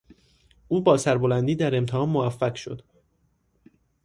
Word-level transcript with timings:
او 0.67 0.81
با 0.81 0.97
سربلندی 0.97 1.55
در 1.55 1.75
امتحان 1.77 2.09
موفق 2.09 2.55
شد. 2.55 2.81